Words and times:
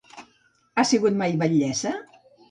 Ha 0.75 0.85
sigut 0.91 1.19
mai 1.19 1.27
batllessa? 1.43 1.93